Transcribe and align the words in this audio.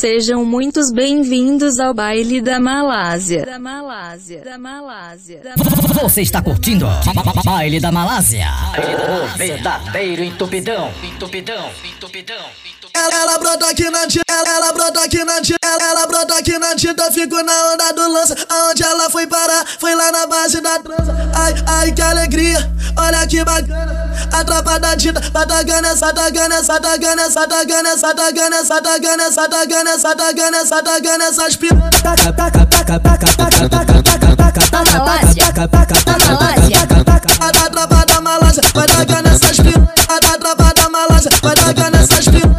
Sejam 0.00 0.44
muitos 0.44 0.92
bem-vindos 0.92 1.80
ao 1.80 1.92
baile 1.92 2.40
da 2.40 2.60
Malásia. 2.60 3.44
Da 3.44 3.58
Malásia. 3.58 4.40
Da 4.40 4.56
Malásia. 4.56 5.40
Da 5.42 5.54
Você 6.00 6.22
está 6.22 6.40
curtindo 6.40 6.86
Baile 7.44 7.80
da 7.80 7.90
Malásia. 7.90 8.46
O 9.34 9.36
verdadeiro 9.36 10.22
entupidão, 10.22 10.92
entupidão, 11.02 11.68
entupidão, 11.84 12.46
entupidão. 12.64 12.79
Ela, 12.94 13.38
brota 13.38 13.68
aqui 13.70 13.88
na 13.90 14.06
tinta, 14.06 14.24
ela, 14.28 14.72
brota 14.72 15.04
aqui 15.04 15.24
na 15.24 15.40
tinta, 15.40 15.58
ela, 15.80 16.06
brota 16.06 16.34
aqui 16.38 16.58
na 16.58 16.74
tinta, 16.74 17.10
fico 17.12 17.42
na 17.42 17.72
onda 17.72 17.92
do 17.92 18.12
lança. 18.12 18.34
Aonde 18.48 18.82
ela 18.82 19.08
foi 19.10 19.26
parar? 19.26 19.64
Foi 19.78 19.94
lá 19.94 20.10
na 20.12 20.26
base 20.26 20.60
da 20.60 20.78
trança. 20.78 21.14
Ai, 21.34 21.54
ai, 21.66 21.92
que 21.92 22.02
alegria, 22.02 22.70
olha 22.98 23.26
que 23.26 23.44
bacana. 23.44 24.10
A 24.32 24.44
tropa 24.44 24.78
da 24.78 24.96
tinta, 24.96 25.20
batagana, 25.30 25.96
satagana, 25.96 26.62
satagana, 26.62 27.30
satagana, 27.30 27.96
satagana, 27.98 28.64
satagana, 28.64 29.30
satagana, 29.30 29.98
satagana, 29.98 30.66
satagana, 30.66 31.24
essas 31.24 31.56
piranhas. 31.56 32.02
Taca, 32.02 32.32
taca, 32.32 32.66
taca, 32.66 33.00
taca, 33.00 33.26
taca, 33.26 33.68
taca, 33.68 34.02
taca, 34.02 34.02
taca, 34.02 34.30
taca, 34.30 34.66
taca, 35.36 35.68
taca, 35.68 36.02
taca, 36.04 36.32
Malásia. 36.34 36.86
taca, 36.86 37.04
taca. 37.04 37.44
A 37.44 37.50
da 37.50 37.70
tropa 37.70 38.04
da 38.06 38.20
Malásia, 38.20 38.62
vai 38.74 38.86
tacar 38.86 39.22
nessas 39.22 39.56
piranhas. 39.56 39.88
A 40.08 40.18
da 40.20 40.38
tropa 40.38 40.72
da 40.74 40.88
Malásia, 40.88 41.30
vai 41.42 41.54
tacar 41.54 41.90
nessas 41.90 42.24
piranhas. 42.26 42.49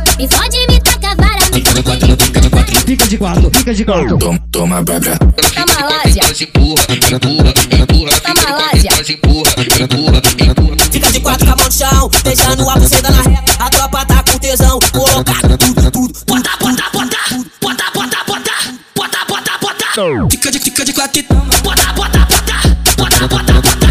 Quatro, 3.21 3.51
fica 3.53 3.73
de 3.73 3.85
quatro. 3.85 4.17
Toma, 4.17 4.39
toma, 4.51 4.83
babra. 4.83 5.19
Na 5.55 5.65
Malásia. 5.67 6.23
Empurra, 6.41 6.85
empurra, 6.89 7.53
empurra. 7.79 8.11
Na 8.25 8.33
Malásia. 8.41 8.91
Empurra, 9.07 9.53
empurra, 9.79 10.21
empurra. 10.49 10.77
Fica 10.91 11.11
de 11.11 11.19
quatro 11.19 11.45
com 11.45 11.53
a 11.53 11.55
mão 11.55 11.65
no 11.65 11.71
chão, 11.71 12.09
deixando 12.23 12.67
a 12.67 12.75
buceta 12.75 13.11
na 13.11 13.21
ré. 13.21 13.43
A 13.59 13.69
tropa 13.69 14.05
tá 14.07 14.23
com 14.23 14.39
tesão, 14.39 14.79
colocado 14.91 15.55
tudo, 15.59 15.91
tudo. 15.91 16.19
Bota, 16.25 16.49
bota, 16.59 16.83
bota, 16.91 17.17
bota, 17.61 17.83
bota, 17.93 18.17
bota, 18.25 18.51
bota, 18.95 19.19
bota, 19.27 19.51
bota. 19.61 20.27
Fica 20.31 20.51
de, 20.51 20.59
fica 20.59 20.83
de 20.83 20.93
quatro 20.93 21.19
e 21.19 21.23
toma. 21.23 21.45
Bota, 21.63 21.93
bota, 21.93 22.19
bota, 22.19 22.77
bota, 22.97 23.27
bota, 23.27 23.53
bota, 23.53 23.81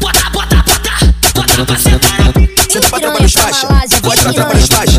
bota, 0.00 0.30
bota, 0.32 0.64
bota, 0.66 1.14
bota 1.32 1.64
pra 1.64 1.78
sentar 1.78 2.24
na 2.24 2.32
pica. 2.32 2.62
Senta 2.68 2.88
pra 2.88 3.00
tropa 3.00 3.22
dos 3.22 3.32
faixa, 3.32 3.66
pode 4.02 4.20
pra 4.22 4.32
tropa 4.32 4.54
dos 4.54 4.66
faixa. 4.66 4.89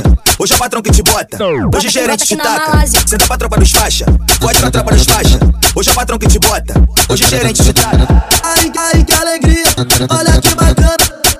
Hoje 0.51 0.55
é 0.55 0.57
o 0.57 0.59
patrão 0.59 0.81
que 0.81 0.91
te 0.91 1.01
bota, 1.01 1.37
hoje 1.73 1.87
o 1.87 1.89
gerente 1.89 2.25
te 2.25 2.35
taca. 2.35 2.85
Senta 2.85 3.25
pra 3.25 3.37
tropa 3.37 3.57
dos 3.57 3.71
faixa, 3.71 4.05
pode 4.37 4.59
pra 4.59 4.69
tropa 4.69 4.91
dos 4.93 5.05
faixa. 5.05 5.39
Hoje 5.73 5.87
é 5.87 5.91
o 5.93 5.95
patrão 5.95 6.19
que 6.19 6.27
te 6.27 6.39
bota, 6.39 6.73
hoje 7.07 7.23
o 7.23 7.27
gerente 7.27 7.63
te 7.63 7.71
taca. 7.71 8.25
Ai, 8.43 8.69
ai, 8.77 9.03
que 9.03 9.13
alegria, 9.13 9.63
olha 10.09 10.41
que 10.41 10.53
bacana. 10.53 10.97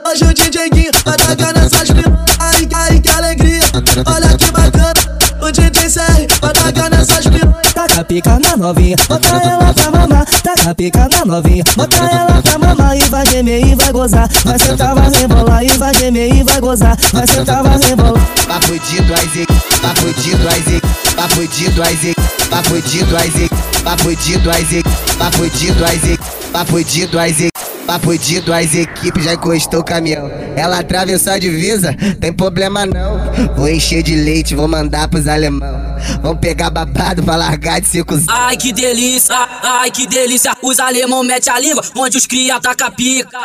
Hoje 0.07 0.23
o 0.23 0.33
DJ 0.33 0.69
Guinho 0.69 0.91
vai 1.03 1.17
tacar 1.17 1.53
nessas 1.53 1.91
piranhas. 1.91 2.19
Ai, 2.39 2.69
ai, 2.73 2.99
que 3.01 3.09
alegria, 3.09 3.63
olha 4.05 4.37
que 4.37 4.51
bacana. 4.51 4.93
O 5.41 5.51
DJ 5.51 5.89
CR 5.89 6.39
vai 6.39 6.53
tacar 6.53 6.89
nessas 6.89 7.27
piranhas. 7.27 7.73
Taca 7.73 8.03
pica 8.05 8.39
na 8.39 8.55
novinha, 8.55 8.95
bota 9.09 9.27
ela 9.27 9.73
pra 9.73 9.91
mamar. 9.91 10.25
Taca 10.71 10.75
pica 10.75 11.09
na 11.09 11.25
novinha, 11.25 11.63
bota 11.75 11.97
ela 11.97 12.41
pra 12.41 12.57
mamar. 12.57 12.97
E 12.97 13.01
vai 13.09 13.25
gemer 13.25 13.65
e 13.65 13.75
vai 13.75 13.91
gozar. 13.91 14.29
Vai 14.45 14.59
sentar, 14.59 14.95
vai 14.95 15.09
rebolar. 15.11 15.63
E 15.63 15.69
vai 15.77 15.93
gemer 15.93 16.33
e 16.33 16.43
vai 16.43 16.61
gozar. 16.61 16.97
Vai 17.13 17.27
sentar, 17.27 17.63
vai 17.63 17.77
rebolar. 17.77 18.25
Papo 18.47 18.79
de 18.79 19.01
dois 19.01 19.35
papo 19.81 20.13
de 20.21 20.35
dois 20.35 20.67
e 20.67 20.81
papo 21.15 21.47
de 21.47 21.69
dois 21.69 22.03
e 22.03 22.13
papo 22.49 22.81
de 22.81 23.03
dois 23.05 23.35
e 23.35 23.49
papo 23.83 24.15
de 24.15 24.37
dois 24.37 24.71
e 24.71 24.83
papo 25.17 25.49
de 25.49 25.71
dois 25.71 26.03
e 26.03 26.17
papo 26.51 26.83
de 26.83 27.05
dois 27.07 27.39
e 27.39 27.51
papo 27.91 28.17
de 28.17 28.39
duas 28.39 28.73
equipes 28.73 29.25
já 29.25 29.33
encostou 29.33 29.81
o 29.81 29.83
caminhão. 29.83 30.31
Ela 30.55 30.79
atravessou 30.79 31.33
a 31.33 31.37
divisa, 31.37 31.93
tem 32.21 32.31
problema 32.31 32.85
não. 32.85 33.19
Vou 33.57 33.67
encher 33.67 34.01
de 34.01 34.15
leite, 34.15 34.55
vou 34.55 34.65
mandar 34.65 35.09
pros 35.09 35.27
alemão. 35.27 35.97
Vão 36.21 36.35
pegar 36.35 36.69
babado 36.69 37.21
pra 37.21 37.35
largar 37.35 37.81
de 37.81 37.87
cinco 37.87 38.15
Ai 38.29 38.55
que 38.55 38.71
delícia, 38.71 39.35
ai 39.61 39.91
que 39.91 40.07
delícia. 40.07 40.55
Os 40.61 40.79
alemão 40.79 41.21
mete 41.21 41.49
a 41.49 41.59
língua, 41.59 41.83
onde 41.97 42.17
os 42.17 42.25
cria 42.25 42.61
taca 42.61 42.89
pica. 42.89 43.37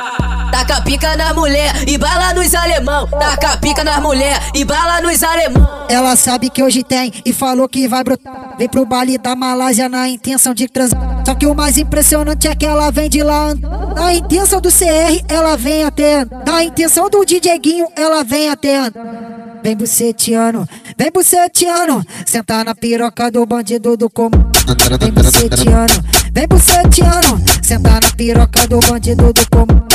Taca 0.50 0.80
pica 0.82 1.16
na 1.16 1.34
mulher 1.34 1.72
e 1.86 1.98
bala 1.98 2.34
nos 2.34 2.54
alemão. 2.54 3.06
Taca 3.08 3.56
pica 3.58 3.84
nas 3.84 4.00
mulher 4.00 4.40
e 4.54 4.64
bala 4.64 5.00
nos 5.00 5.22
alemão. 5.22 5.86
Ela 5.88 6.16
sabe 6.16 6.50
que 6.50 6.62
hoje 6.62 6.82
tem 6.82 7.12
e 7.24 7.32
falou 7.32 7.68
que 7.68 7.86
vai 7.86 8.02
brotar. 8.02 8.56
Vem 8.58 8.68
pro 8.68 8.86
baile 8.86 9.18
da 9.18 9.36
Malásia 9.36 9.88
na 9.88 10.08
intenção 10.08 10.54
de 10.54 10.68
transar. 10.68 11.22
Só 11.24 11.34
que 11.34 11.46
o 11.46 11.54
mais 11.54 11.76
impressionante 11.76 12.48
é 12.48 12.54
que 12.54 12.64
ela 12.66 12.90
vem 12.90 13.08
de 13.08 13.22
lá. 13.22 13.54
Na 13.94 14.14
intenção 14.14 14.60
do 14.60 14.70
CR, 14.70 15.24
ela 15.28 15.56
vem 15.56 15.84
até. 15.84 16.24
Na 16.46 16.64
intenção 16.64 17.08
do 17.10 17.24
DJ 17.24 17.58
Guinho, 17.58 17.88
ela 17.96 18.24
vem 18.24 18.48
até. 18.48 18.90
Vem 19.62 19.76
buceteando, 19.76 20.68
vem 20.96 21.10
buceteando. 21.10 22.04
Sentar 22.24 22.64
na 22.64 22.74
piroca 22.74 23.30
do 23.30 23.44
bandido 23.44 23.96
do 23.96 24.08
comando. 24.08 24.46
Vem 25.00 25.10
buceteando, 25.12 25.94
vem 26.36 26.46
buceteando. 26.46 27.42
Sentar 27.62 28.00
na 28.02 28.10
piroca 28.14 28.66
do 28.68 28.78
bandido 28.80 29.32
do 29.32 29.50
comando. 29.50 29.86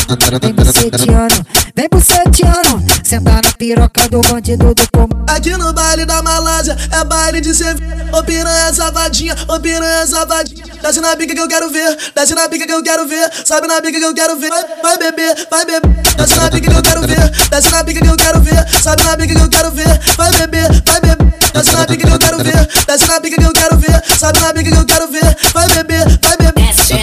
Vem 0.41 0.53
buceteando, 0.53 1.46
vem 1.75 1.88
buceteando. 1.90 2.84
Sentar 3.03 3.44
na 3.44 3.52
piroca 3.52 4.09
do 4.09 4.22
bandido 4.22 4.74
do 4.74 4.91
comando. 4.91 5.24
Aqui 5.29 5.56
no 5.56 5.72
baile 5.72 6.03
da 6.03 6.22
Malásia 6.24 6.75
é 6.91 7.06
baile 7.06 7.41
de 7.41 7.53
cerveja. 7.53 8.09
Ô 8.12 8.24
piranha 8.24 8.74
safadinha, 8.74 9.35
ô 9.47 9.59
piranha 9.59 10.06
safadinha. 10.07 10.66
Desce 10.81 11.00
na 11.00 11.16
bica 11.16 11.35
que 11.35 11.40
eu 11.40 11.47
quero 11.47 11.69
ver, 11.69 11.96
desce 12.16 12.34
na 12.34 12.47
bica 12.47 12.66
que 12.66 12.73
eu 12.73 12.84
quero 12.84 13.08
ver. 13.08 13.31
Sobe 13.46 13.68
na 13.68 13.79
bica 13.79 14.00
que 14.00 14.06
eu 14.06 14.13
quero 14.16 14.35
ver. 14.38 14.50
Vai, 14.50 14.66
vai 14.81 14.97
beber, 14.97 15.47
vai 15.50 15.66
beber. 15.66 16.02
Desce 16.18 16.35
na 16.35 16.50
bica 16.50 16.72
que 16.72 16.78
eu 16.78 16.81
quero 16.81 17.02
ver, 17.02 17.29
desce 17.52 17.69
na 17.69 17.84
bica 17.84 18.02
que 18.02 18.08
eu 18.09 18.18
quero 18.18 18.41
ver. 18.41 18.68
Sobe 18.81 19.03
na 19.03 19.16
bica 19.16 19.35
que 19.35 19.41
eu 19.41 19.50
quero 19.50 19.72
ver. 19.72 20.00
Vai 20.18 20.31
beber, 20.31 20.84
vai 20.85 21.02
beber. 21.02 21.31
Desce 21.53 21.72
na 21.73 21.85
bica 21.85 22.08
que 22.08 22.13
eu 22.13 22.19
quero 22.19 22.38
ver, 22.44 22.68
desce 22.88 23.08
na 23.08 23.19
bica 23.19 23.38
que 23.38 23.44
eu 23.44 23.53
quero 23.53 23.78
ver. 23.78 24.03
Sobe 24.19 24.40
na 24.40 24.53
bica 24.53 24.72
que 24.72 24.78
eu 24.78 24.85
quero 24.85 25.08
ver. 25.08 25.38
Vai 25.53 25.68
beber, 25.69 26.00
vai 26.03 26.18
beber. 26.18 26.31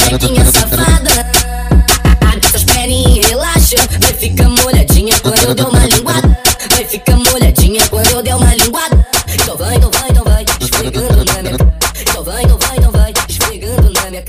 Xerequinha 0.09 0.45
safada. 0.47 1.31
Essas 2.43 2.65
perninhas 2.65 3.27
relaxa. 3.27 3.77
Vai 4.01 4.15
ficar 4.15 4.49
molhadinha 4.49 5.15
quando 5.21 5.43
eu 5.43 5.55
der 5.55 5.67
uma 5.67 5.85
linguada. 5.85 6.39
Vai 6.71 6.85
ficar 6.87 7.17
molhadinha 7.17 7.87
quando 7.89 8.07
eu 8.07 8.23
der 8.23 8.35
uma 8.35 8.55
linguada. 8.55 9.07
Então 9.35 9.57
vai, 9.59 9.77
então 9.77 9.91
vai, 9.91 10.09
então 10.09 10.25
vai 10.25 10.45
Esfregando 10.61 11.25
na 11.27 11.43
minha 11.43 11.57
Então 12.01 12.25
vai, 12.25 12.43
então 12.43 12.59
vai, 12.59 12.77
então 12.79 12.91
vai 12.91 13.13
Esfregando 13.29 13.93
na 13.93 14.11
minha 14.11 14.25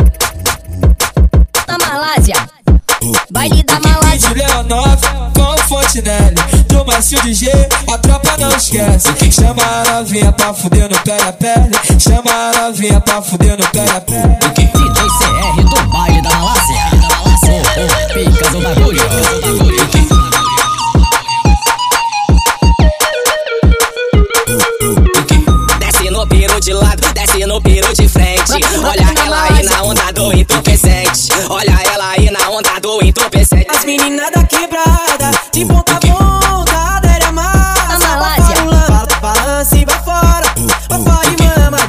Na 1.65 1.77
Malásia. 1.77 2.35
Baile 3.31 3.63
da 3.63 3.79
Malásia. 3.79 4.29
De 4.29 4.33
Leonov 4.33 5.01
com 5.33 5.57
Fontenelle 5.59 6.35
Do 6.67 6.85
Macio 6.85 7.21
de 7.21 7.33
G, 7.33 7.45
esquece. 8.69 9.31
Chama 9.31 9.63
a 9.63 9.93
novinha 9.93 10.31
pra 10.31 10.53
fuder 10.53 10.89
no 10.89 10.99
pé 11.01 11.17
a 11.21 11.33
pele 11.33 11.71
Chama 11.99 12.31
a 12.31 12.61
novinha 12.61 13.01
pra 13.01 13.21
fuder 13.21 13.57
no 13.57 13.65
pé 13.71 13.85
a 13.95 14.01
pele 14.01 14.37
DJ 14.55 15.07
CR 15.17 15.63
do 15.63 15.89
baile 15.89 16.21
da 16.21 16.29
Malásia. 16.29 16.89
Oh, 17.03 17.61
oh, 17.81 18.13
pica 18.13 18.49
do 18.51 18.61
bagulho. 18.61 19.01
Desce 25.79 26.09
no 26.11 26.27
peru 26.27 26.59
de 26.59 26.73
lado, 26.73 27.13
desce 27.13 27.45
no 27.45 27.61
peru 27.61 27.93
de 27.93 28.07
frente. 28.07 28.53
Olha 28.83 29.13
ela 29.25 29.43
aí 29.43 29.63
na 29.63 29.83
onda 29.83 30.11
do 30.11 30.33
entorpecente. 30.33 31.29
Olha 31.49 31.79
ela 31.93 32.09
aí 32.11 32.29
na 32.29 32.49
onda 32.49 32.79
do 32.81 33.03
entorpecente. 33.03 33.67
As 33.69 33.85
meninas 33.85 34.31
da 34.31 34.43
quebrada, 34.43 35.31
de 35.51 35.65
ponta 35.65 35.93
a 35.93 35.99
ponta, 35.99 36.28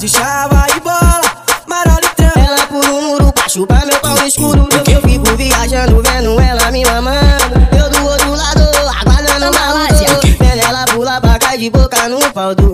de 0.00 0.08
chava 0.08 0.66
e 0.74 0.80
bola 0.80 1.20
Marola 1.68 2.00
e 2.02 2.14
trama 2.16 2.32
Ela 2.36 2.66
por 2.68 2.84
um 2.86 3.02
muro 3.02 3.32
pra 3.66 3.84
meu 3.84 4.00
pau 4.00 4.16
escuro. 4.26 4.66
Eu, 4.72 4.94
eu 4.94 5.02
fico 5.02 5.36
viajando, 5.36 6.00
vendo 6.02 6.40
ela 6.40 6.70
me 6.70 6.84
mamando. 6.84 7.76
Eu 7.76 7.90
do 7.90 8.06
outro 8.06 8.34
lado, 8.34 8.62
aguardando 9.00 9.50
o 9.50 9.54
Malásia. 9.54 10.06
Vendo 10.38 10.64
ela 10.64 10.84
pular 10.86 11.20
pra 11.20 11.38
cá 11.38 11.56
de 11.56 11.68
boca 11.68 12.08
no 12.08 12.18
pau 12.32 12.54
do. 12.54 12.72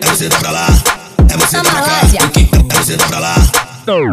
É 0.00 0.06
você 0.06 0.28
dá 0.28 0.36
pra 0.38 0.50
lá, 0.50 0.66
é 1.32 1.36
você 1.36 1.56
dá 1.56 1.62
pra 1.62 1.80
cá. 1.80 2.00
É 2.68 2.76
você 2.76 2.96
pra 2.96 3.18
lá. 3.20 3.65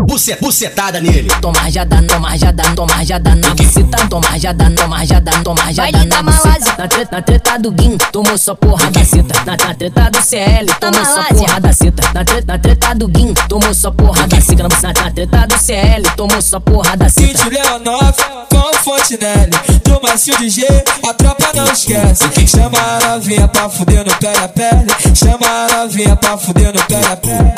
Buce- 0.05 0.37
Bucetada 0.39 1.01
nele. 1.01 1.29
Toma 1.41 1.69
já 1.71 1.83
dá, 1.83 2.01
toma 2.03 2.37
já 2.37 2.51
dá, 2.51 2.63
toma 2.75 3.03
já 3.03 3.17
dá 3.17 3.35
na 3.35 3.49
buceta 3.55 4.07
Toma 4.07 4.37
já 4.39 4.51
dá, 4.53 4.69
toma 4.69 5.03
já 5.05 5.19
dá, 5.19 5.31
toma 5.43 5.73
já 5.73 5.89
dá 5.89 6.03
da 6.03 6.21
na 6.21 6.23
buceta. 6.31 6.75
Na 6.77 6.87
treta, 6.87 7.15
na 7.15 7.21
treta 7.23 7.57
do 7.59 7.71
Guim, 7.71 7.97
tomou 8.11 8.37
só 8.37 8.53
porra 8.53 8.91
da 8.91 9.03
seta 9.03 9.33
Na, 9.45 9.57
na 9.57 9.73
treta 9.73 10.09
do 10.11 10.21
CL, 10.21 10.65
tomou 10.79 11.03
só 11.05 11.23
porra 11.33 11.59
da 11.59 11.73
seta 11.73 12.03
Na 12.13 12.23
treta, 12.23 12.45
na 12.53 12.59
treta 12.59 12.93
do 12.95 13.07
Guim, 13.07 13.33
tomou 13.49 13.73
só 13.73 13.89
porra 13.91 14.27
da 14.27 14.39
seta 14.41 14.63
Na, 14.63 14.69
na, 14.93 15.03
na 15.05 15.11
treta 15.11 15.47
do 15.47 15.57
CL, 15.57 16.03
tomou 16.15 16.41
só 16.41 16.59
porra 16.59 16.95
da 16.95 17.09
seta 17.09 17.27
Kit 17.43 17.49
Leonov 17.49 18.15
com 18.49 18.73
Fontenelle 18.83 19.49
Do 19.83 19.99
macio 20.03 20.37
de 20.37 20.49
G, 20.51 20.67
a 21.09 21.13
tropa 21.15 21.49
não 21.55 21.65
esquece 21.71 22.23
Chama 22.47 22.77
a 22.79 22.99
novinha 23.15 23.47
pra 23.47 23.67
fuder 23.69 24.05
no 24.05 24.13
pé 24.17 24.37
a 24.37 24.47
pele 24.47 24.87
Chama 25.15 25.47
a 25.47 25.77
novinha 25.77 26.15
pra 26.15 26.37
fuder 26.37 26.71
no 26.73 26.83
pé 26.85 27.01
a 27.11 27.17
pele 27.17 27.53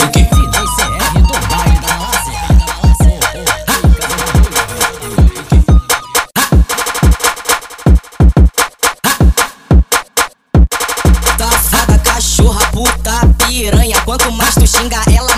xinga 14.76 15.02
ela 15.18 15.36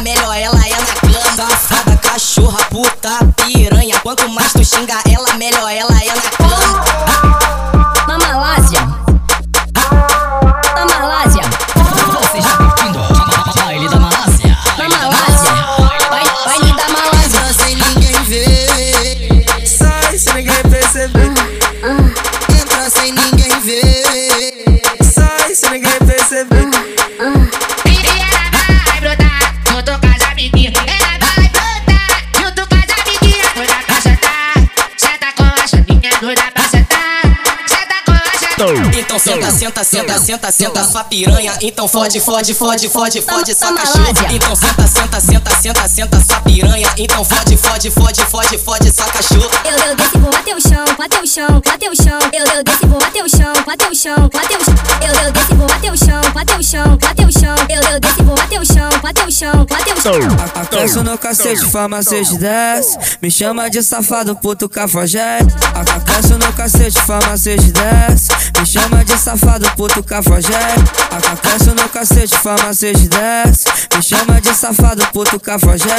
senta, 39.57 39.83
senta, 39.83 40.19
senta, 40.19 40.51
senta 40.51 40.83
sua 40.83 41.04
piranha. 41.04 41.57
Então 41.62 41.88
fode, 41.88 42.19
fode, 42.19 42.54
fode, 42.54 42.89
fode, 42.89 43.21
fode 43.21 43.56
sua 43.56 43.74
cachorra. 43.74 44.12
Então 44.31 44.56
senta, 44.56 44.88
senta, 44.88 45.19
senta, 45.19 45.51
senta, 45.51 45.88
senta 45.88 46.24
sua 46.24 46.39
piranha. 46.42 46.88
Então 46.98 47.24
fode, 47.25 47.57
fode, 47.57 47.89
fode, 47.89 48.21
fode, 48.25 48.57
fode 48.59 48.92
sua 48.92 49.06
cachorra. 49.06 49.50
Eu, 49.65 49.89
eu 49.89 49.95
desci, 49.95 50.18
vou 50.19 50.31
bater 50.31 50.56
o 50.56 50.62
chão, 50.62 50.86
bater 50.98 51.21
o 51.21 51.27
chão, 51.27 51.62
bater 51.65 51.89
o 51.89 51.95
chão. 51.95 52.19
Eu, 52.31 52.45
eu 52.45 52.63
desci, 52.63 52.86
vou 52.86 53.00
bater 53.00 53.24
o 53.24 53.30
chão, 53.30 53.54
bater 53.65 53.89
o 53.89 53.95
chão, 53.95 54.30
bater 54.31 54.57
o 54.57 54.63
chão. 54.63 54.75
Eu, 55.01 55.25
eu 55.25 55.31
desci, 55.31 55.54
vou 55.56 55.68
bater 55.68 55.92
o 55.92 55.98
chão, 55.98 56.21
bater 56.33 56.59
o 56.59 56.63
chão, 56.63 56.98
bater 56.98 57.25
o 57.25 57.31
chão. 57.31 57.56
Eu, 57.69 57.81
eu 57.94 58.00
desci, 58.00 58.24
vou 58.24 58.36
bater 58.36 58.62
o 58.62 58.65
chão, 58.65 58.89
bater 59.01 59.27
o 59.27 59.31
chão, 59.31 59.65
bater 59.65 59.94
o 59.94 60.01
chão. 60.01 60.13
Aqueço 60.62 61.04
no 61.04 61.18
cacete, 61.18 61.65
farmacêutico 61.65 62.38
desce. 62.38 62.98
Me 63.21 63.31
chama 63.31 63.69
de 63.69 63.81
safado, 63.81 64.36
puto 64.36 64.69
cafajete. 64.69 65.54
Aqueço 65.74 66.38
no 66.38 66.54
cacete, 66.54 67.00
farmacêutico 67.01 67.71
desce. 67.71 68.27
Me 68.59 68.65
chama 68.65 69.04
de 69.04 69.18
safado, 69.18 69.47
puto 69.76 70.04
cafajete. 70.04 70.84
Aqueço 71.32 71.74
no 71.76 71.90
cacete, 71.90 72.38
farmacêutico 72.38 73.10
desce. 73.10 73.66
Me 73.96 74.02
chama 74.02 74.42
de 74.42 74.54
safado, 74.54 75.06
puto 75.14 75.40
cafajete. 75.40 75.94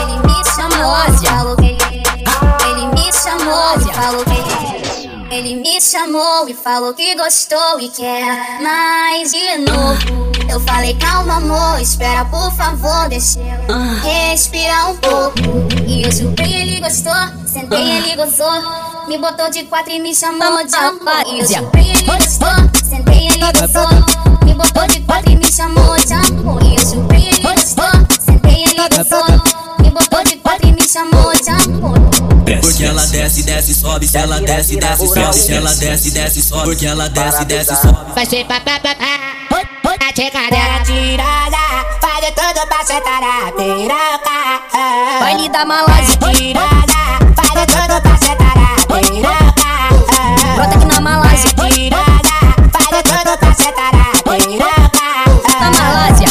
Ele 0.00 0.18
me 0.26 0.44
chamou, 0.44 1.18
falou 1.26 1.56
que 1.56 1.76
ele 2.66 2.86
me 2.94 3.12
chamou 3.12 3.78
e 3.78 3.94
falou 3.94 4.24
que 4.24 5.34
ele 5.34 5.56
me 5.56 5.80
chamou 5.80 6.48
e 6.48 6.54
falou 6.54 6.94
que 6.94 7.14
gostou 7.16 7.80
e 7.80 7.88
quer 7.88 8.60
mais 8.62 9.32
de 9.32 9.58
novo. 9.58 10.32
Eu 10.48 10.60
falei 10.60 10.94
calma 10.94 11.36
amor, 11.36 11.80
espera 11.80 12.24
por 12.26 12.52
favor, 12.52 13.08
deixa 13.08 13.40
eu 13.40 14.30
respirar 14.30 14.92
um 14.92 14.96
pouco. 14.96 15.38
E 15.86 16.04
eu 16.04 16.12
chupei, 16.12 16.54
ele 16.54 16.80
gostou, 16.80 17.12
sentei, 17.46 17.96
ele 17.96 18.16
gozou, 18.16 18.93
me 19.08 19.18
botou 19.18 19.50
de 19.50 19.64
quatro 19.64 19.92
e 19.92 20.00
me 20.00 20.14
chamou 20.14 20.64
de 20.64 20.74
amor. 20.74 21.24
E 21.26 21.40
eu 21.40 21.70
ele 21.74 22.02
gostou, 22.02 22.48
sentei, 22.84 23.26
ele 23.28 23.38
gozou, 23.38 23.88
me 24.44 24.54
botou 24.54 24.86
de 24.86 25.00
quatro 25.00 25.30
e 25.30 25.36
me 25.36 25.52
chamou 25.52 25.96
de 25.96 26.12
amor. 26.12 26.62
E 26.62 26.74
eu 26.74 26.80
chupei, 26.80 27.26
ele 27.28 27.40
gostou, 27.40 27.90
sentei, 28.20 28.64
ele 28.64 28.88
gozou, 28.88 29.24
me 29.80 29.90
botou 29.90 30.24
de 30.24 30.36
quatro 30.36 30.68
e 30.68 30.72
me 30.72 30.88
chamou 30.88 31.32
de 31.32 31.50
amor. 31.50 31.98
Porque 32.60 32.84
ela 32.84 33.06
desce, 33.06 33.42
desce, 33.42 33.74
sobe, 33.74 34.06
se 34.06 34.16
ela 34.16 34.40
desce, 34.40 34.76
desce, 34.76 35.06
sobe, 35.06 35.34
se 35.34 35.52
ela 35.52 35.74
desce, 35.74 36.10
desce, 36.10 36.42
sobe, 36.42 36.64
porque 36.64 36.86
ela 36.86 37.08
desce, 37.08 37.44
desce, 37.44 37.76
sobe. 37.76 38.12
Vai 38.14 38.26
ser 38.26 38.44
papapá. 38.46 38.94
A 40.00 40.12
checadela 40.14 40.82
tirada, 40.84 41.56
faz 42.00 42.20
de 42.20 42.32
tudo 42.32 42.66
pra 42.66 42.84
sentar 42.84 43.20
na 43.22 43.50
piroca. 43.52 44.36
Baile 45.18 45.48
da 45.48 45.64
Malásia. 45.64 46.18
Tirada, 46.34 46.93
Brota 50.54 50.74
aqui 50.76 50.84
na 50.86 51.00
Malásia. 51.00 51.50
Na 55.60 55.70
Malásia. 55.70 56.28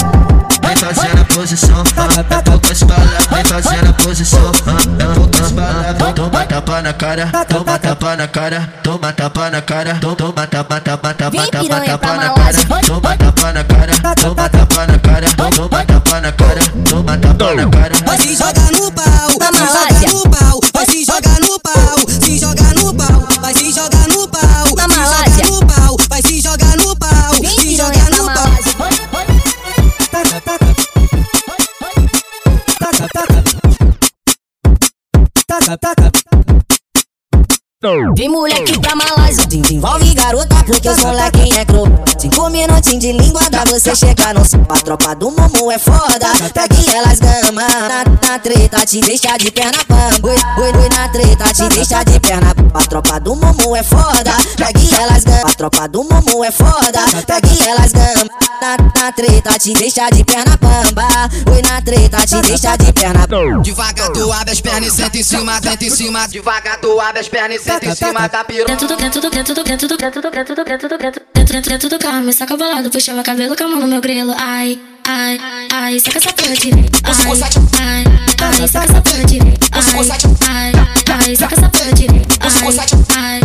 Vem 0.66 0.76
fazendo 0.78 1.22
a 1.22 1.26
posição, 1.26 1.84
ah, 1.98 2.42
pouca 2.44 2.72
espalha, 2.72 3.18
vem 3.32 3.44
fazendo 3.44 3.90
a 3.90 3.94
posição, 3.94 4.52
ah, 4.68 5.14
pouca 5.16 5.44
espalha, 5.46 6.14
toma 6.16 6.46
tapa 6.46 6.82
na 6.82 6.94
cara, 6.94 7.30
toma 7.50 7.80
tapa 7.80 8.16
na 8.16 8.28
cara, 8.28 8.70
toma 8.82 9.12
tapa 9.14 9.50
na 9.50 9.62
cara, 9.62 9.96
to- 9.96 10.16
toma 10.16 10.48
tapa 10.48 10.80
tapa 10.80 11.14
tapa 11.14 11.14
tapa 11.14 11.48
tapa 11.48 11.82
na 11.84 12.30
cara, 12.30 12.62
toma 12.86 13.18
tapa 13.18 13.52
na 13.54 13.64
cara, 13.64 13.94
toma 14.22 14.50
tapa 14.50 14.86
na 14.88 14.98
cara, 15.00 15.28
to- 15.28 15.52
toma 15.52 15.84
tapa 15.86 15.88
na 15.88 15.93
cara, 15.93 15.93
Vem 38.16 38.30
moleque 38.30 38.80
pra 38.80 38.96
Malásia 38.96 39.48
Desenvolve 39.48 40.13
garota 40.24 40.64
porque 40.66 40.90
os 40.90 41.00
molequinhos 41.00 41.58
é 41.58 41.66
cru. 41.66 41.84
Cinco 42.18 42.50
minutinhos 42.50 43.00
de 43.00 43.12
língua 43.12 43.42
pra 43.52 43.66
você 43.66 43.94
chegar 43.94 44.34
no 44.34 44.46
céu 44.46 44.66
A 44.70 44.76
tropa 44.76 45.14
do 45.14 45.30
Mumu 45.30 45.70
é 45.70 45.78
foda 45.78 46.28
Pegue 46.54 46.96
elas 46.96 47.20
gama. 47.20 47.68
Na, 47.68 48.30
na 48.30 48.40
treta 48.40 48.86
te 48.86 49.02
deixa 49.02 49.38
de 49.38 49.52
perna 49.52 49.84
pamba. 49.86 50.30
Oi, 50.30 50.64
oi, 50.64 50.72
oi 50.82 50.90
na 50.90 51.10
treta 51.10 51.54
te 51.54 51.68
deixa 51.76 52.04
de 52.06 52.20
perna 52.22 52.56
A 52.74 52.86
tropa 52.86 53.20
do 53.20 53.36
Mumu 53.36 53.76
é 53.76 53.84
foda 53.84 54.32
Pegue 54.56 54.96
elas 54.96 55.26
gama. 55.26 55.50
A 55.50 55.54
tropa 55.54 55.88
do 55.90 56.04
Mumu 56.04 56.44
é 56.46 56.52
foda 56.52 57.02
Pegue 57.28 57.68
elas 57.68 57.92
gama. 57.92 58.30
Na, 58.64 58.78
na 58.96 59.12
treta 59.12 59.60
te 59.60 59.74
deixa 59.74 60.10
de 60.10 60.24
perna 60.24 60.58
pamba. 60.58 61.06
Oi 61.52 61.62
na 61.64 61.82
treta 61.82 62.26
te 62.26 62.42
deixa 62.42 62.78
de 62.78 62.94
perna 62.94 63.28
pamba. 63.28 63.62
Devagar 63.62 64.10
tu 64.14 64.32
abre 64.32 64.52
as 64.54 64.62
pernas 64.62 64.94
e 64.94 64.96
senta 64.96 65.18
em 65.18 65.24
cima, 65.24 65.62
senta 65.62 65.84
em 65.84 65.90
cima. 65.90 66.28
Devagar 66.30 66.80
tu 66.80 66.98
abre 66.98 67.20
as 67.20 67.28
pernas 67.28 67.60
e 67.60 67.64
senta 67.66 67.86
em 67.88 67.94
cima 67.96 68.26
da 68.30 68.42
piroca. 68.46 68.72
Dentro 68.72 68.88
do, 68.88 68.96
dentro 68.96 69.22
do, 69.22 69.30
dentro 69.30 69.54
do, 69.54 69.64
dentro 69.66 69.88
do, 69.90 69.98
dentro 69.98 70.13
do, 70.13 70.13
dentro 70.22 70.22
do, 70.56 70.98
dentro 71.34 71.62
dentro 71.70 71.90
do 71.90 71.98
carro, 72.00 72.22
me 72.24 72.32
saca 72.34 72.56
bolado, 72.56 72.90
puxava 72.90 73.24
cabelo 73.24 73.56
com 73.56 73.64
a 73.64 73.68
mão 73.68 73.80
no 73.80 73.88
meu 73.88 74.00
grelo, 74.02 74.34
ai, 74.38 74.80
ai, 75.08 75.40
ai, 75.72 76.00
saca 76.00 76.18
essa 76.20 76.32
porra 76.34 76.54
direita, 76.56 77.00
ai, 77.04 77.14
ai, 77.82 78.04
ai, 78.62 78.68
saca 78.68 78.86
essa 78.86 79.02
porra 79.02 79.26
direita, 79.26 79.68
ai, 79.74 79.82
ai, 80.50 80.72
ai, 81.26 81.36
saca 81.36 81.56
essa 81.56 81.70
porra 81.70 81.94
direita, 81.94 82.36
ai, 82.42 82.52
ai, 83.16 83.42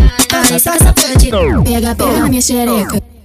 ai, 0.52 0.58
saca 0.60 0.76
essa 0.76 0.92
porra 0.92 1.16
direita. 1.16 1.62
Pega, 1.62 1.94
pega 1.94 2.18
na 2.18 2.28
minha 2.28 2.42
xereca. 2.42 3.17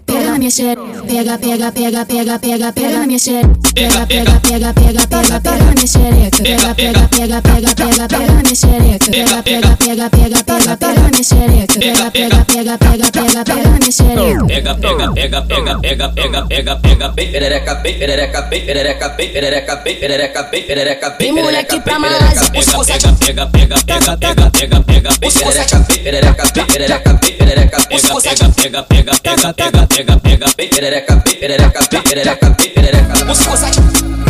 Pega 0.44 0.50
minha 0.50 0.52
xereca, 0.52 1.04
pega, 1.08 1.38
pega, 1.38 1.72
pega, 1.72 2.06
pega, 2.06 2.38
pega, 2.38 2.74
pega 2.74 2.98
na 3.00 3.08
minha 3.08 3.18
xereca, 3.18 3.48
pega, 3.74 4.06
pega, 4.06 4.42
pega, 4.42 4.74
pega, 4.74 5.08
pega, 5.08 5.40
pega 5.40 5.64
na 5.64 5.72
minha 5.72 5.88
xereca, 5.88 6.44
pega, 6.44 6.76
pega, 6.76 7.08
pega, 7.08 7.42
pega, 7.42 7.76
pega, 7.76 8.08
pega 8.10 8.28
na 8.28 8.42
minha 8.44 8.54
xereca, 8.54 9.10
pega, 9.10 9.42
pega, 9.42 9.76
pega, 9.78 10.10
pega, 10.10 10.44
pega, 10.44 10.76
pega 10.76 11.00
na 11.00 11.08
minha 11.08 11.24
xereca, 11.24 11.80
pega, 11.80 12.12
pega, 12.12 12.44
pega, 12.44 12.78
pega, 12.78 13.12
pega, 13.14 13.44
pega 13.46 13.64
na 13.64 13.80
minha 13.80 13.92
xereca. 13.92 14.46
Pega, 14.48 14.76
pega, 14.76 15.14
pega, 15.14 15.42
pega, 15.44 15.80
pega, 15.80 16.10
pega, 16.10 16.46
pega, 16.50 16.76
pega, 16.76 17.08
bem 17.08 17.32
perereca, 17.32 17.76
bem 17.76 17.98
perereca, 17.98 18.42
bem 18.42 18.66
perereca, 18.66 19.08
bem 19.16 19.30
perereca, 19.32 19.76
bem 19.78 19.96
perereca, 19.96 20.44
bem 20.44 20.64
perereca, 20.68 21.10
bem 21.12 21.34
Vem, 21.34 21.44
perereca, 21.46 21.76
bem 21.76 21.84
pra 21.84 22.00
perereca, 22.00 22.50
pega, 22.52 23.48
pega, 23.48 23.48
pega, 23.48 23.78
pega, 23.88 24.18
pega, 24.18 24.52
pega, 24.52 24.82
pega, 24.84 25.10
bem 25.22 25.32
perereca, 25.32 25.80
bem 25.80 26.04
perereca, 26.04 26.44
bem 26.52 26.66
perereca, 26.66 27.14
bem 27.14 27.38
perereca, 27.38 27.78
pega, 27.88 28.12
pega, 28.20 28.84
pega, 28.84 28.84
pega, 28.84 29.54
pega, 29.54 29.88
pega, 29.88 30.18
pega, 30.20 30.33
pega, 30.38 30.54
bem 30.58 30.70
perereca, 30.70 31.16
bem 31.18 31.36
perereca, 31.36 31.88
bem 31.92 32.02
perereca, 32.02 32.50
bem 32.50 32.70
perereca. 32.70 33.14
Eu 33.20 34.23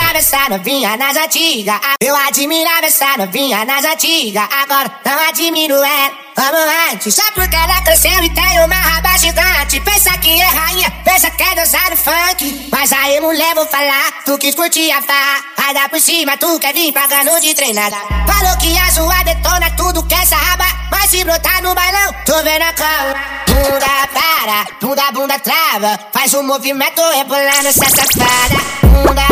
admirava 0.00 0.18
essa 0.18 0.48
novinha 0.48 0.96
nas 0.96 1.16
antigas. 1.16 1.80
Eu 2.00 2.16
admirava 2.16 2.86
essa 2.86 3.16
novinha 3.18 3.64
nas 3.64 3.84
antigas. 3.84 4.48
Agora 4.62 4.90
não 5.04 5.28
admiro 5.28 5.74
ela 5.74 6.12
como 6.34 6.92
antes. 6.92 7.14
Só 7.14 7.22
porque 7.32 7.54
ela 7.54 7.80
cresceu 7.82 8.24
e 8.24 8.30
tem 8.30 8.64
uma 8.64 8.74
raba 8.74 9.18
gigante. 9.18 9.80
Pensa 9.80 10.16
que 10.18 10.40
é 10.40 10.44
rainha, 10.44 10.90
pensa 11.04 11.30
que 11.30 11.42
é 11.42 11.54
dançar 11.54 11.90
no 11.90 11.96
funk. 11.96 12.68
Mas 12.70 12.92
aí, 12.92 13.20
mulher, 13.20 13.54
vou 13.54 13.66
falar. 13.66 14.22
Tu 14.24 14.38
quis 14.38 14.54
curtir 14.54 14.90
a 14.90 15.02
farra. 15.02 15.44
Vai 15.56 15.74
dar 15.74 15.88
por 15.88 16.00
cima, 16.00 16.36
tu 16.36 16.58
quer 16.58 16.72
vir 16.72 16.92
pagando 16.92 17.40
de 17.40 17.54
treinada. 17.54 17.96
Falou 18.26 18.56
que 18.58 18.76
a 18.78 18.90
zoa 18.90 19.24
detona 19.24 19.70
tudo 19.76 20.06
que 20.06 20.14
essa 20.14 20.36
raba. 20.36 20.66
Mas 20.90 21.10
se 21.10 21.24
brotar 21.24 21.62
no 21.62 21.74
bailão, 21.74 22.14
tô 22.24 22.42
vendo 22.42 22.62
a 22.62 22.72
cola. 22.72 23.14
Bunda 23.48 24.08
para, 24.12 24.66
bunda, 24.80 25.12
bunda 25.12 25.38
trava. 25.38 25.98
Faz 26.12 26.34
um 26.34 26.42
movimento 26.42 27.02
rebolando 27.14 27.68
essa 27.68 27.84
safada. 27.84 28.80
Bunda 28.82 29.29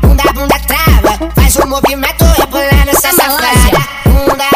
bunda, 0.00 0.32
bunda 0.32 0.58
trava. 0.66 1.30
Faz 1.34 1.56
um 1.56 1.68
movimento 1.68 2.24
rebolando 2.24 2.90
essa 2.90 3.12
safada. 3.12 3.78
Bunda 4.04 4.55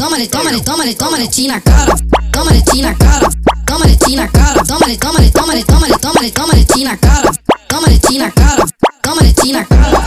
toma 0.00 0.16
ele, 0.16 0.28
toma 0.28 0.50
ele, 0.50 0.60
toma 0.62 0.82
ele, 0.84 0.94
toma 0.94 1.18
ele, 1.18 1.28
tira 1.28 1.54
na 1.54 1.60
cara. 1.60 1.94
Toma 2.32 2.50
ele, 2.52 2.62
tira 2.62 2.88
na 2.88 2.94
cara. 2.94 3.28
Toma 3.66 3.84
ele, 3.84 3.96
tira 3.96 4.22
na 4.22 4.28
cara. 4.28 4.64
Toma 4.64 4.86
ele, 4.86 4.96
toma 4.96 5.18
ele, 5.20 5.30
toma 5.30 5.52
ele, 5.52 5.64
toma 5.64 5.86
ele, 5.86 5.98
toma 5.98 6.20
ele, 6.20 6.30
toma 6.30 6.54
ele, 6.54 6.64
tira 6.64 6.90
na 6.90 6.96
cara. 6.96 7.30
Toma 7.68 7.86
ele, 7.88 7.98
tira 7.98 8.24
na 8.24 8.30
cara. 8.30 8.64
Toma 9.02 9.20
ele, 9.20 9.32
tira 9.34 9.58
na 9.58 9.64
cara. 9.66 10.00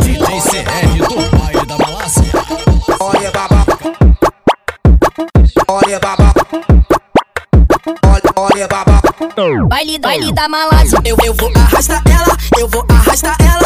DJ 0.00 0.40
CR 0.40 1.08
do 1.08 1.38
baile 1.38 1.66
da 1.66 1.78
Malásia. 1.78 2.32
Olha 3.00 3.30
babá. 3.32 3.66
Olha 5.66 5.98
babá. 5.98 6.32
Olha, 8.06 8.32
olha 8.36 8.68
babá. 8.68 9.02
Baile, 9.68 9.98
baile 9.98 10.32
da 10.32 10.48
Malásia. 10.48 11.00
Eu, 11.04 11.16
eu 11.24 11.34
vou 11.34 11.50
arrastar 11.56 12.00
ela, 12.06 12.36
eu 12.60 12.68
vou 12.68 12.86
arrastar 12.88 13.36
ela. 13.40 13.63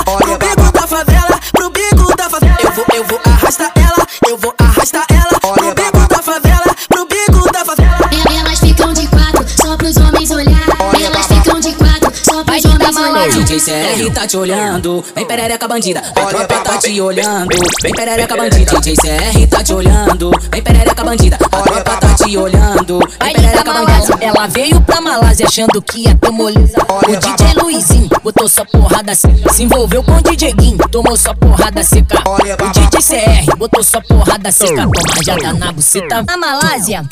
DJ 13.68 14.08
CR 14.08 14.14
tá 14.14 14.26
te 14.26 14.36
olhando, 14.38 15.04
vem 15.14 15.26
perereca 15.26 15.68
bandida. 15.68 16.00
A 16.00 16.24
tropa 16.24 16.60
tá 16.60 16.78
te 16.78 16.98
olhando, 17.02 17.54
vem 17.82 17.92
perereca 17.92 18.34
bandida. 18.34 18.80
DJ 18.80 18.96
CR 18.96 19.46
tá 19.50 19.62
te 19.62 19.74
olhando, 19.74 20.30
vem 20.50 20.62
perereca 20.62 21.04
bandida. 21.04 21.36
A 21.36 21.62
tropa 21.62 21.96
tá 21.96 22.14
te 22.14 22.36
olhando, 22.38 22.98
vem 23.22 23.34
perereca 23.34 23.70
bandida. 23.70 24.18
Ela 24.22 24.46
veio 24.46 24.80
pra 24.80 25.02
Malásia 25.02 25.46
achando 25.46 25.82
que 25.82 26.04
ia 26.04 26.14
ter 26.14 26.30
moleza. 26.30 26.78
O 26.88 27.06
DJ 27.10 27.62
Luizinho 27.62 28.08
botou 28.24 28.48
só 28.48 28.64
porrada 28.64 29.14
seca. 29.14 29.52
Se 29.52 29.64
envolveu 29.64 30.02
com 30.02 30.16
o 30.16 30.22
DJ 30.22 30.54
Guinho, 30.54 30.78
tomou 30.90 31.14
só 31.14 31.34
porrada 31.34 31.84
seca. 31.84 32.22
O 32.26 32.38
DJ 32.72 33.02
CR 33.02 33.56
botou 33.58 33.84
só 33.84 34.00
porrada 34.00 34.50
seca. 34.50 34.76
Toma 34.76 35.14
rajada 35.14 35.52
na 35.52 35.72
buceta. 35.72 36.22
Na 36.22 36.36
Malásia, 36.38 37.04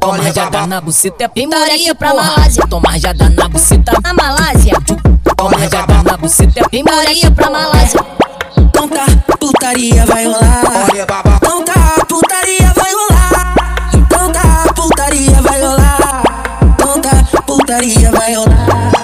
toma 0.00 0.16
rajada 0.16 0.66
na 0.66 0.80
buceta. 0.80 1.24
É 1.24 1.28
putaria 1.28 1.94
pra 1.94 2.14
Malásia. 2.14 2.66
Toma 2.66 2.90
rajada 2.92 3.28
na 3.28 3.46
buceta. 3.46 3.92
Na 4.02 4.14
Malásia, 4.14 4.72
na 6.04 6.16
buceta. 6.16 6.60
É 6.72 6.82
putaria 6.82 7.30
pra 7.30 7.50
Malásia. 7.50 8.00
Então 8.56 8.88
tá, 8.88 9.06
putaria 9.38 10.04
vai 10.04 10.24
rolar. 10.24 10.62
Então 10.94 11.64
tá, 11.64 12.04
putaria 12.08 12.72
vai 12.74 12.92
rolar. 12.92 13.54
Então 13.94 14.32
tá, 14.32 14.72
putaria 14.74 15.42
vai 15.42 15.60
rolar. 15.60 16.22
Então 16.62 17.00
tá, 17.00 17.42
putaria 17.42 18.10
vai 18.10 18.34
rolar. 18.34 18.98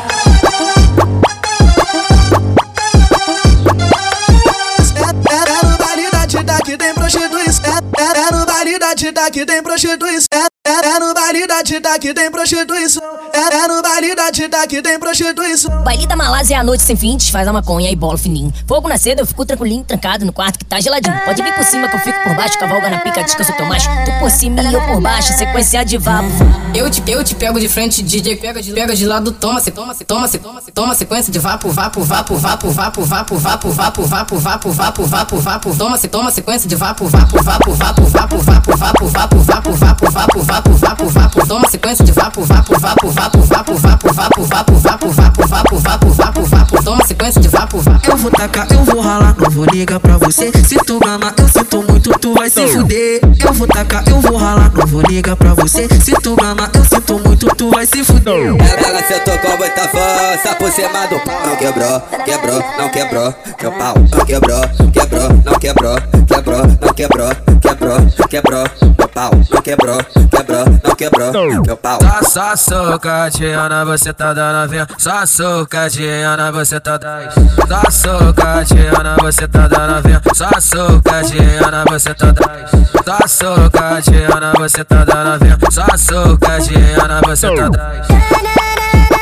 É, 5.31 5.37
é 5.37 5.67
no 5.67 5.79
baile 5.79 6.11
da 6.11 6.27
Tita 6.27 6.59
que 6.65 6.77
tem 6.77 6.95
prostituição. 6.95 7.65
É, 7.97 8.03
é, 8.03 8.27
é 8.27 8.31
no 8.33 8.47
baile 8.47 8.79
da 8.79 8.95
Tita 8.95 9.31
que 9.31 9.47
tem 9.47 9.63
prostituição. 9.63 10.27
É, 10.33 10.71
é, 10.71 10.87
é 10.95 10.99
no 10.99 11.15
baile 11.15 11.47
da 11.47 11.63
Tita 11.63 11.99
que 11.99 12.13
tem 12.13 12.31
prostituição. 12.31 13.03
É, 13.33 13.57
é 13.57 13.69
no 13.69 13.83
baile 14.05 14.15
da 14.15 14.31
Tita 14.31 14.67
que 14.67 14.83
tem 14.83 14.99
prostituição. 14.99 15.83
Baile 15.83 16.07
da 16.07 16.15
Malásia 16.15 16.57
é 16.57 16.59
a 16.59 16.65
noite 16.65 16.83
sem 16.83 16.95
fim, 16.95 17.17
desfaz 17.17 17.49
a 17.49 17.53
maconha 17.53 17.91
e 17.91 17.97
bola 17.97 18.19
fininho. 18.19 18.53
Fogo 18.67 18.89
na 18.89 18.99
seda, 18.99 19.23
eu 19.23 19.27
fico 19.27 19.47
tranquilinho, 19.47 19.83
trancado 19.83 20.27
no 20.27 20.33
quarto 20.33 20.59
que 20.59 20.65
tá 20.65 20.79
geladinho. 20.79 21.19
Pode 21.25 21.43
vir 21.43 21.55
por 21.55 21.65
cima 21.65 21.89
que 21.89 21.97
eu 21.97 22.01
fico 22.01 22.23
por 22.23 22.35
baixo, 22.35 22.59
cavalga 22.59 22.91
na 22.91 22.99
pica, 22.99 23.23
diz 23.23 23.35
que 23.35 23.41
eu 23.41 23.47
sou 23.47 23.55
teu 23.55 23.67
macho. 23.67 23.89
Tu 24.05 24.13
por 24.19 24.31
cima 24.31 24.63
e 24.63 24.75
eu 24.75 24.83
por 24.83 25.01
baixo, 25.01 25.33
sequência 25.33 25.85
de 25.85 25.97
vapo. 25.97 26.29
Eu 26.75 26.91
te, 26.91 27.03
eu 27.07 27.25
te 27.25 27.35
pego 27.35 27.59
de 27.59 27.69
frente, 27.69 28.03
DJ 28.03 28.37
pega 28.37 28.61
de, 28.61 28.73
pega 28.73 28.95
de 28.95 29.07
lado, 29.07 29.33
toma, 29.33 29.61
se 29.61 29.71
toma, 29.71 29.95
se 29.95 30.05
toma, 30.05 30.29
se 30.29 30.39
toma, 30.39 30.61
se 30.61 30.71
toma 30.71 30.95
sequência 30.95 31.33
de 31.33 31.39
vapo, 31.39 31.71
vapo, 31.71 32.03
vapo, 32.03 32.35
vapo, 32.35 32.71
vapo, 32.71 33.03
vapo, 33.03 33.37
vapo, 33.37 33.71
vapo, 33.71 34.03
vapo, 34.03 34.39
vapo, 34.39 34.71
vapo, 34.73 35.07
vapo, 35.07 35.37
vapo, 35.39 35.77
toma, 35.77 35.97
se 35.97 36.09
toma 36.09 36.31
sequência 36.31 36.69
de 36.69 36.77
vapo, 36.77 37.07
vapo, 37.07 37.43
vapo, 37.43 37.73
vapo, 37.73 38.05
vapo, 38.05 38.37
vapo, 38.39 38.77
vapo, 38.77 38.77
vapo, 38.77 39.07
vapo, 39.07 39.73
vapo, 39.73 40.11
vapo, 40.11 40.41
vapo, 40.43 40.73
vapo, 40.73 41.09
vapo, 41.09 41.47
toma 41.47 41.71
sequência 41.71 42.05
de 42.05 42.13
vapo, 42.13 42.43
vapo, 42.43 42.79
vapo, 42.79 43.09
vapo, 43.09 43.41
vapo, 43.41 43.75
vapo, 43.75 43.94
vapo, 43.95 44.13
vapo, 44.13 44.43
vapo, 44.45 45.09
vapo, 45.09 45.47
vapo, 45.47 45.79
vapo, 45.79 46.11
vapo, 46.11 46.43
vapo, 46.43 46.83
toma 46.83 47.07
sequência 47.07 47.41
de 47.41 47.49
vapo, 47.49 47.79
vapo. 47.79 48.11
Eu 48.11 48.17
vou 48.17 48.31
tacar, 48.31 48.67
eu 48.71 48.85
vou 48.85 49.01
ralar, 49.01 49.35
não 49.39 49.51
vou 49.51 49.65
ligar 49.67 50.01
pra 50.01 50.17
você. 50.19 50.51
Se 50.67 50.77
tu 50.77 50.99
mama, 51.05 51.33
eu 51.39 51.49
sinto 51.49 51.83
muito, 51.83 52.11
tu 52.19 52.35
vai 52.35 52.51
se 52.51 52.67
fuder. 52.67 53.21
Eu 53.45 53.53
vou 53.53 53.67
tacar, 53.67 54.05
eu 54.09 54.21
vou 54.21 54.37
ralar, 54.37 54.71
não 54.75 54.87
vou 54.87 55.03
ligar 55.03 55.37
pra 55.37 55.55
você. 55.55 55.89
Se 56.03 56.13
tu 56.23 56.37
mama, 56.41 56.71
eu 56.75 56.85
sinto 56.85 57.19
muito, 57.19 57.47
tu 57.57 57.71
vai 57.71 57.87
se 57.87 58.05
fuder. 58.05 58.57
Ela 58.87 59.03
sentou 59.03 59.39
com 59.39 59.57
muita 59.57 59.89
força 59.89 60.55
por 60.59 60.71
cima 60.73 61.07
do 61.07 61.19
pau. 61.21 61.47
Não 61.47 61.57
quebrou, 61.57 62.01
quebrou, 62.25 62.65
não 62.79 62.89
quebrou. 62.89 63.35
Meu 63.63 63.73
pau 63.73 63.95
não 63.97 64.27
quebrou, 64.27 64.61
quebrou, 64.93 65.29
não 65.45 65.59
quebrou. 65.59 65.97
Quebrou, 66.27 66.67
não 66.81 66.95
quebrou, 66.95 67.29
quebrou, 67.61 67.97
quebrou. 68.29 68.65
Meu 68.99 69.09
pau 69.15 69.31
não 69.49 69.63
quebrou, 69.63 69.99
quebrou, 70.29 70.65
não 70.83 70.97
quebrou. 70.97 71.33
Meu 71.65 71.77
pau. 71.77 71.99
Só, 72.25 72.57
só 72.57 72.91
socadinha 72.91 73.69
na 73.69 73.85
você 73.85 74.13
tá 74.13 74.35
dando 74.35 74.61
novinha. 74.61 74.87
Só 74.99 75.25
socadinha 75.25 76.37
na 76.37 76.51
você 76.51 76.81
tá 76.81 76.99
dando. 76.99 77.31
Só 77.69 77.91
socadinha 77.91 78.93
na 78.93 79.17
você 79.17 79.47
tá 79.47 79.69
dando 79.69 79.95
novinha. 79.95 80.21
Só 80.35 80.51
socadinha 80.61 81.71
na 81.71 81.85
você 81.85 82.13
tá 82.13 82.33
dando. 82.33 82.49
Só 83.05 83.29
socadinha 83.29 84.41
na 84.41 84.53
você 84.53 84.85
tá 84.85 85.05
dando 85.05 85.31
novinha. 85.31 85.59
Só 85.71 85.87
socadinha 85.97 87.09
na 87.09 87.21
você 87.21 87.47
tá 87.55 87.69
dando. 87.69 89.14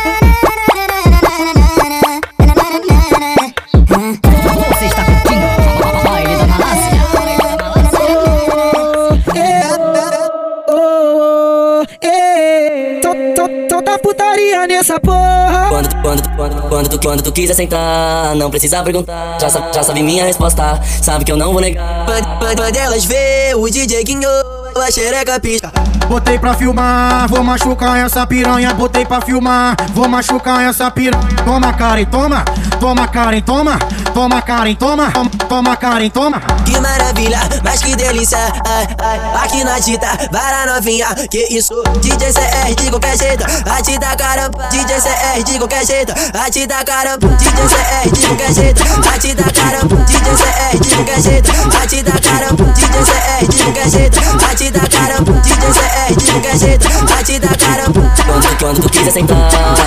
Nessa 14.83 14.99
porra. 14.99 15.67
Quando, 15.69 15.89
tu- 15.89 15.97
quando, 16.03 16.23
tu- 16.23 16.31
quando, 16.37 16.69
quando, 16.69 16.89
tu, 16.89 16.99
quando 17.01 17.23
tu 17.23 17.33
quiser 17.33 17.55
sentar, 17.55 18.35
não 18.35 18.51
precisa 18.51 18.83
perguntar. 18.83 19.39
Já, 19.41 19.49
já 19.49 19.83
sabe 19.83 20.03
minha 20.03 20.25
resposta, 20.25 20.81
sabe 21.01 21.25
que 21.25 21.31
eu 21.31 21.37
não 21.37 21.53
vou 21.53 21.61
negar. 21.61 22.05
Quando 22.39 22.77
elas 22.77 23.05
vê 23.05 23.55
o 23.55 23.69
DJ 23.71 24.03
Guinho, 24.03 24.29
a 24.77 24.91
xereca 24.91 25.39
pisca. 25.39 25.71
Botei 26.13 26.39
pra 26.39 26.53
filmar, 26.53 27.27
vou 27.27 27.43
machucar 27.43 27.97
essa 27.97 28.27
piranha. 28.27 28.75
Botei 28.75 29.03
pra 29.03 29.23
filmar, 29.23 29.75
vou 29.95 30.07
machucar 30.07 30.61
essa 30.61 30.91
piranha. 30.91 31.27
Toma, 31.43 31.73
Karen, 31.73 32.05
toma, 32.05 32.45
toma, 32.79 33.09
Karen, 33.09 33.41
toma, 33.41 33.79
toma, 34.13 34.43
Karen, 34.43 34.75
toma, 34.75 35.11
toma, 35.11 35.31
toma, 35.49 35.75
Karen, 35.75 36.11
toma. 36.11 36.39
Que 36.67 36.79
maravilha, 36.79 37.41
mas 37.65 37.81
que 37.81 37.97
delícia. 37.97 38.37
Ai, 38.37 38.87
ai, 38.99 39.21
aqui 39.43 39.65
na 39.65 39.81
Tita, 39.81 40.29
vara 40.31 40.75
novinha. 40.75 41.07
Que 41.31 41.47
isso, 41.49 41.83
DJ 42.03 42.31
CR 42.31 42.75
de 42.77 42.91
qualquer 42.91 43.17
jeito. 43.17 43.45
A 43.67 43.81
Tita 43.81 44.15
caramba, 44.15 44.69
DJ 44.69 45.01
CR 45.01 45.43
de 45.43 45.59
qualquer 45.59 45.87
jeito. 45.87 46.13
A 46.35 46.51
Tita 46.51 46.85
caramba, 46.85 47.29
DJ 47.39 47.53
CR 47.53 48.11
de 48.13 48.27
qualquer 48.27 48.53
jeito. 48.53 48.83
A 49.09 49.19
Tita 49.19 49.45
caramba, 49.51 49.97
DJ 50.05 50.21
CR 50.21 50.79
de 50.79 50.95
qualquer 50.95 51.23
jeito. 51.23 51.51
A 51.75 51.87
Tita 51.87 52.21
caramba, 52.21 52.65
DJ 52.75 53.03
CR 53.03 53.49
de 53.49 53.63
qualquer 53.63 53.91
jeito. 53.91 54.21
A 54.21 54.55
Tita 54.55 54.81
caramba, 54.89 55.33
DJ 55.41 55.73
CR 55.73 56.02
de 56.09 56.25
qualquer 56.25 56.59
jeito. 56.59 56.87
A 56.87 57.23
Tita 57.23 57.49
caramba. 57.57 58.13
Quando, 58.25 58.59
quando 58.59 58.81
tu 58.83 58.89
quiser 58.91 59.11
sentar, 59.11 59.37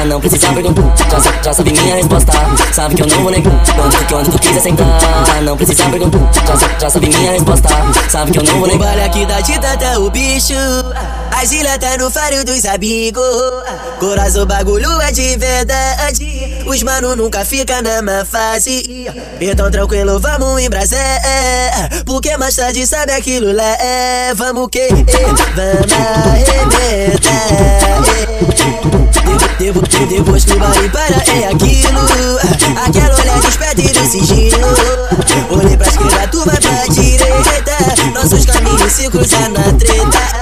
não 0.07 0.19
precisa 0.19 0.53
perguntar. 0.53 0.83
Já, 1.09 1.41
já 1.41 1.53
sabe 1.53 1.71
minha 1.71 1.95
resposta, 1.95 2.31
sabe 2.71 2.95
que 2.95 3.01
eu 3.03 3.07
não 3.07 3.21
vou 3.21 3.31
negar. 3.31 3.53
Quando, 3.75 4.07
quando 4.07 4.31
tu 4.31 4.39
quiser 4.39 4.61
sentar, 4.61 4.87
não 5.43 5.57
precisa 5.57 5.89
perguntar. 5.89 6.19
Já, 6.33 6.79
já 6.79 6.89
sabe 6.89 7.09
minha 7.09 7.31
resposta, 7.31 7.69
sabe 8.09 8.31
que 8.31 8.39
eu 8.39 8.43
não 8.43 8.59
vou 8.59 8.67
negar. 8.67 8.89
Vale 8.89 9.03
aqui 9.03 9.25
da 9.25 9.41
Tita 9.41 9.77
tá 9.77 9.99
o 9.99 10.09
bicho. 10.09 10.53
A 11.35 11.43
Gila 11.43 11.77
tá 11.77 11.97
no 11.97 12.09
faro 12.09 12.45
dos 12.45 12.65
amigos. 12.65 13.21
Coração 13.99 14.45
bagulho 14.45 15.01
é 15.01 15.11
de 15.11 15.35
verdade. 15.37 16.63
Os 16.65 16.81
mano 16.81 17.13
nunca 17.15 17.43
fica 17.43 17.81
na 17.81 18.01
má 18.01 18.23
fase. 18.23 19.07
Então 19.41 19.69
tranquilo, 19.69 20.17
vamos 20.19 20.61
em 20.61 20.69
Brasé. 20.69 21.21
Porque 22.05 22.37
mais 22.37 22.55
tarde 22.55 22.87
sabe 22.87 23.11
aquilo 23.11 23.51
lá. 23.51 23.75
É, 23.79 24.33
vamos 24.33 24.69
que? 24.71 24.87
Vamos 24.87 25.91
arrebentar. 25.93 27.45
Depois 30.09 30.45
que 30.45 30.53
o 30.53 30.59
baile 30.59 30.89
para 30.89 31.15
é 31.33 31.47
aquilo. 31.47 31.99
Aquela 32.85 33.15
olhada 33.15 33.47
esperta 33.47 33.81
e 33.81 33.91
no 33.91 34.05
sigilo. 34.09 34.57
Olhei 35.49 35.75
pra 35.75 35.87
esquerda, 35.87 36.27
tu 36.27 36.45
vai 36.45 36.57
pra 36.57 36.85
direita. 36.93 37.77
Nossos 38.13 38.45
caminhos 38.45 38.91
se 38.91 39.09
cruzam 39.09 39.49
na 39.49 39.63
treta. 39.73 40.35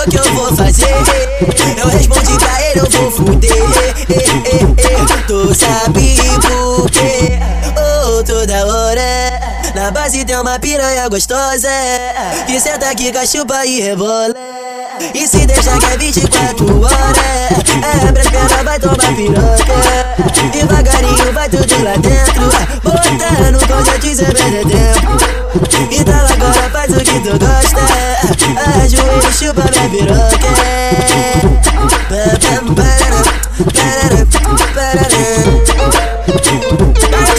O 0.00 0.10
que 0.10 0.16
eu 0.16 0.34
vou 0.34 0.56
fazer. 0.56 0.88
Eu 1.76 1.88
respondi 1.88 2.38
pra 2.38 2.62
ele, 2.62 2.80
eu 2.80 2.90
vou 2.90 3.10
fuder. 3.10 3.52
Tu 5.26 5.54
sabe 5.54 6.16
por 6.40 6.90
quê? 6.90 7.38
Oh, 7.76 8.22
toda 8.24 8.66
hora. 8.66 9.40
Na 9.74 9.90
base 9.90 10.24
tem 10.24 10.36
uma 10.36 10.58
piranha 10.58 11.06
gostosa. 11.08 11.68
Que 12.46 12.58
senta 12.58 12.88
aqui, 12.88 13.12
cachupa 13.12 13.66
e 13.66 13.82
rebola. 13.82 14.34
E 15.14 15.26
se 15.26 15.46
deixar 15.46 15.78
que 15.78 15.86
é 15.86 15.96
24 15.96 16.82
horas 16.82 17.00
Abre 18.06 18.22
as 18.22 18.62
vai 18.62 18.78
tomar 18.78 19.16
piroca 19.16 20.50
Devagarinho 20.52 21.32
vai 21.32 21.48
tudo 21.48 21.82
lá 21.82 21.92
dentro 21.96 22.50
Botando 22.82 23.66
com 23.66 23.84
gente 23.84 24.14
sem 24.14 24.26
perder 24.26 24.66
tempo 24.66 25.16
Então 25.90 26.14
agora 26.14 26.70
faz 26.70 26.92
o 26.92 27.00
que 27.00 27.20
tu 27.20 27.38
gosta 27.38 27.80
chuva 29.50 29.64
me 29.64 29.88
virou 29.88 30.16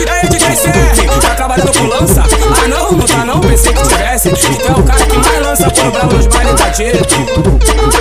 Aí 0.10 0.30
DJ 0.30 0.56
CR, 0.56 1.22
tá 1.22 1.36
trabalhando 1.36 1.72
com 1.72 1.88
lança? 1.88 2.24
Ah 2.24 2.68
não, 2.68 2.92
não 2.92 3.06
tá 3.06 3.26
não, 3.26 3.40
pensei 3.40 3.74
que 3.74 3.88
tivesse 3.88 4.30
Então 4.30 4.76
é 4.76 4.80
o 4.80 4.84
cara 4.84 5.06
que 5.06 5.18
mais 5.18 5.42
lança 5.42 5.70
por 5.70 5.92
bravo 5.92 6.16
nos 6.16 6.28
baile 6.28 6.54
da 6.54 6.70
Tito 6.72 8.01